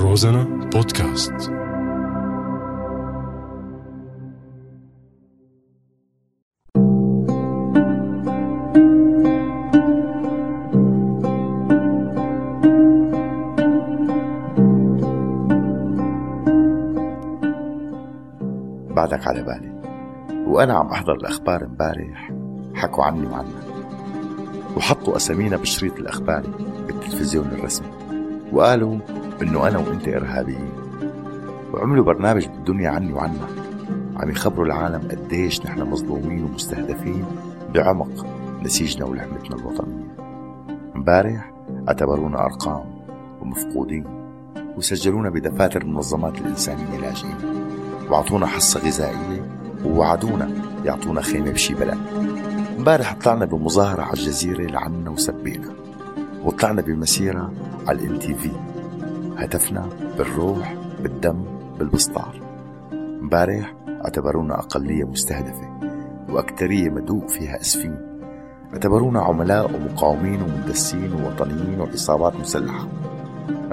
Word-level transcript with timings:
روزانا 0.00 0.44
بودكاست. 0.44 1.32
بعدك 18.96 19.26
على 19.26 19.42
بالي. 19.42 19.82
وأنا 20.46 20.74
عم 20.74 20.86
أحضر 20.86 21.12
الأخبار 21.12 21.64
امبارح. 21.64 22.32
حكوا 22.74 23.04
عني 23.04 23.26
وعنك. 23.26 23.46
وحطوا 24.76 25.16
أسامينا 25.16 25.56
بشريط 25.56 25.98
الأخباري 25.98 26.52
بالتلفزيون 26.86 27.46
الرسمي. 27.46 27.88
وقالوا 28.52 28.98
إنه 29.42 29.68
أنا 29.68 29.78
وإنت 29.78 30.08
إرهابيين. 30.08 30.72
وعملوا 31.72 32.04
برنامج 32.04 32.46
بالدنيا 32.46 32.90
عني 32.90 33.12
وعنا. 33.12 33.48
عم 34.16 34.30
يخبروا 34.30 34.66
العالم 34.66 35.08
قديش 35.10 35.66
نحن 35.66 35.80
مظلومين 35.82 36.44
ومستهدفين 36.44 37.24
بعمق 37.74 38.26
نسيجنا 38.62 39.04
ولحمتنا 39.04 39.56
الوطنية. 39.56 40.16
امبارح 40.96 41.52
اعتبرونا 41.88 42.44
أرقام 42.44 42.84
ومفقودين 43.40 44.04
وسجلونا 44.76 45.30
بدفاتر 45.30 45.82
المنظمات 45.82 46.38
الإنسانية 46.38 46.98
لاجئين 47.00 47.36
وأعطونا 48.10 48.46
حصة 48.46 48.80
غذائية 48.80 49.46
ووعدونا 49.84 50.50
يعطونا 50.84 51.20
خيمة 51.20 51.50
بشي 51.50 51.74
بلد. 51.74 51.98
امبارح 52.78 53.16
طلعنا 53.24 53.44
بمظاهرة 53.44 54.02
على 54.02 54.12
الجزيرة 54.12 54.62
لعنا 54.62 55.10
وسبينا. 55.10 55.68
وطلعنا 56.44 56.82
بمسيرة 56.82 57.52
على 57.86 57.98
الام 57.98 58.18
تي 58.18 58.34
في. 58.34 58.50
هدفنا 59.38 59.88
بالروح 60.18 60.74
بالدم 61.02 61.44
بالبسطار. 61.78 62.40
امبارح 62.92 63.74
اعتبرونا 63.88 64.58
أقلية 64.58 65.04
مستهدفة 65.04 65.80
وأكترية 66.30 66.90
مدوق 66.90 67.28
فيها 67.28 67.60
أسفين. 67.60 67.96
اعتبرونا 68.72 69.20
عملاء 69.20 69.74
ومقاومين 69.74 70.42
ومندسين 70.42 71.12
ووطنيين 71.12 71.80
وعصابات 71.80 72.36
مسلحة. 72.36 72.88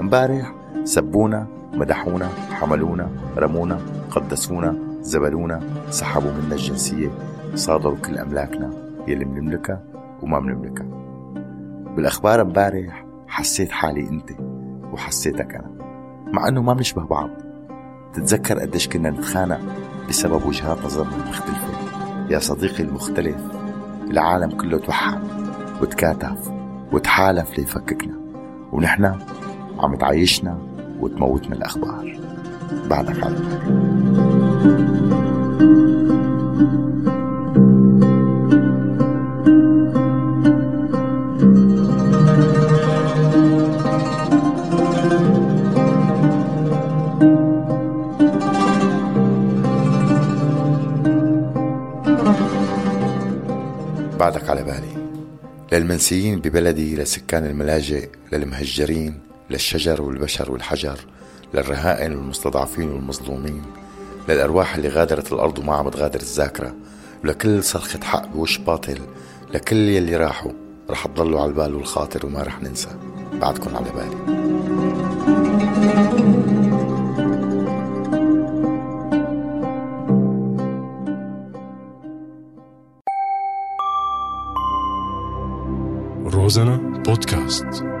امبارح 0.00 0.54
سبونا 0.84 1.46
مدحونا 1.74 2.28
حملونا 2.50 3.10
رمونا 3.36 3.78
قدسونا 4.10 4.76
زبلونا 5.00 5.60
سحبوا 5.90 6.30
منا 6.30 6.54
الجنسية 6.54 7.08
صادروا 7.54 7.96
كل 7.96 8.18
أملاكنا 8.18 8.70
يلي 9.08 9.24
منملكها 9.24 9.82
وما 10.22 10.40
منملكها. 10.40 10.86
بالأخبار 11.96 12.40
امبارح 12.40 13.06
حسيت 13.28 13.70
حالي 13.70 14.08
أنت. 14.08 14.55
وحسيتك 14.96 15.54
أنا. 15.54 15.70
مع 16.32 16.48
أنه 16.48 16.62
ما 16.62 16.74
بنشبه 16.74 17.04
بعض. 17.04 17.30
تتذكر 18.14 18.58
قديش 18.58 18.88
كنا 18.88 19.10
نتخانق 19.10 19.60
بسبب 20.08 20.46
وجهات 20.46 20.78
نظرنا 20.84 21.16
المختلفة 21.16 21.68
يا 22.30 22.38
صديقي 22.38 22.82
المختلف 22.82 23.36
العالم 24.10 24.50
كله 24.50 24.78
توحد 24.78 25.20
وتكاتف 25.82 26.50
وتحالف 26.92 27.58
ليفككنا 27.58 28.14
ونحن 28.72 29.04
عم 29.78 29.96
تعيشنا 29.96 30.58
وتموتنا 31.00 31.56
الأخبار. 31.56 32.20
بعدك 32.90 33.24
على 33.24 33.36
بعدك 54.18 54.50
على 54.50 54.62
بالي 54.62 55.06
للمنسيين 55.72 56.40
ببلدي 56.40 56.96
لسكان 56.96 57.46
الملاجئ 57.46 58.08
للمهجرين 58.32 59.20
للشجر 59.50 60.02
والبشر 60.02 60.52
والحجر 60.52 60.98
للرهائن 61.54 62.16
والمستضعفين 62.16 62.90
والمظلومين 62.90 63.62
للأرواح 64.28 64.76
اللي 64.76 64.88
غادرت 64.88 65.32
الأرض 65.32 65.58
وما 65.58 65.74
عم 65.74 65.88
تغادر 65.88 66.20
الذاكرة 66.20 66.74
ولكل 67.24 67.64
صرخة 67.64 68.00
حق 68.04 68.26
بوش 68.26 68.58
باطل 68.58 68.98
لكل 69.54 69.76
يلي 69.76 70.16
راحوا 70.16 70.52
رح 70.90 71.06
تضلوا 71.06 71.40
على 71.40 71.50
البال 71.50 71.74
والخاطر 71.74 72.26
وما 72.26 72.42
رح 72.42 72.62
ننسى. 72.62 72.88
بعدكم 73.32 73.76
على 73.76 73.86
بالي. 73.90 74.16
روزانا 86.30 86.76
بودكاست 86.76 87.95